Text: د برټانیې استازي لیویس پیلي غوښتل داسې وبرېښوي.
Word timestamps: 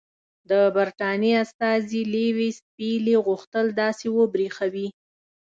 د 0.49 0.51
برټانیې 0.75 1.33
استازي 1.43 2.01
لیویس 2.13 2.57
پیلي 2.75 3.15
غوښتل 3.27 3.65
داسې 3.81 4.05
وبرېښوي. 4.17 4.87